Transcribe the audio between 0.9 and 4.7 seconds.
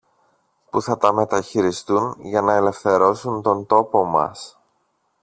τα μεταχειριστούν για να ελευθερώσουν τον τόπο μας